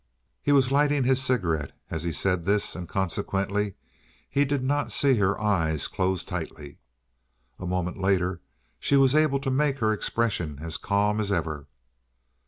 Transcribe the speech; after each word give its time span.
He 0.41 0.51
was 0.51 0.71
lighting 0.71 1.03
his 1.03 1.21
cigarette 1.21 1.73
as 1.91 2.01
he 2.01 2.11
said 2.11 2.43
this, 2.43 2.75
and 2.75 2.89
consequently 2.89 3.75
he 4.27 4.45
did 4.45 4.63
not 4.63 4.91
see 4.91 5.17
her 5.17 5.39
eyes 5.39 5.87
close 5.87 6.25
tightly. 6.25 6.79
A 7.59 7.67
moment 7.67 7.99
later 7.99 8.41
she 8.79 8.95
was 8.97 9.13
able 9.13 9.39
to 9.41 9.51
make 9.51 9.77
her 9.77 9.93
expression 9.93 10.57
as 10.59 10.77
calm 10.77 11.19
as 11.19 11.31
ever. 11.31 11.67